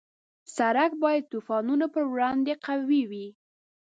سړک 0.55 0.91
باید 1.03 1.23
د 1.25 1.29
طوفانونو 1.33 1.85
په 1.95 2.01
وړاندې 2.11 2.53
قوي 2.65 3.01
وي. 3.11 3.27